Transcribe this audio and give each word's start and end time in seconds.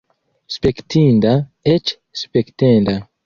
Spektinda, 0.53 1.35
eĉ 1.75 1.93
spektenda! 2.25 2.99